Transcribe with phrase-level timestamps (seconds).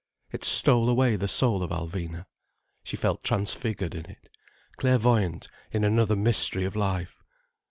[0.31, 2.25] It stole away the soul of Alvina.
[2.83, 4.29] She felt transfigured in it,
[4.77, 7.21] clairvoyant in another mystery of life.